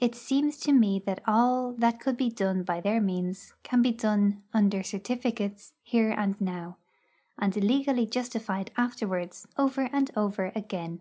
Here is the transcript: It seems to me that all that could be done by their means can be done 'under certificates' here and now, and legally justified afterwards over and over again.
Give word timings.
It 0.00 0.14
seems 0.14 0.58
to 0.60 0.72
me 0.72 1.00
that 1.06 1.24
all 1.26 1.72
that 1.72 1.98
could 1.98 2.16
be 2.16 2.30
done 2.30 2.62
by 2.62 2.80
their 2.80 3.00
means 3.00 3.52
can 3.64 3.82
be 3.82 3.90
done 3.90 4.44
'under 4.54 4.84
certificates' 4.84 5.72
here 5.82 6.12
and 6.12 6.40
now, 6.40 6.76
and 7.36 7.56
legally 7.56 8.06
justified 8.06 8.70
afterwards 8.76 9.48
over 9.58 9.90
and 9.92 10.08
over 10.16 10.52
again. 10.54 11.00